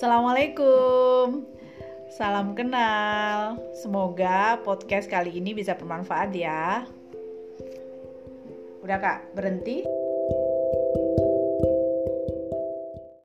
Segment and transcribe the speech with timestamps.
[0.00, 1.44] Assalamualaikum.
[2.08, 3.60] Salam kenal.
[3.76, 6.88] Semoga podcast kali ini bisa bermanfaat ya.
[8.80, 9.84] Udah Kak, berhenti.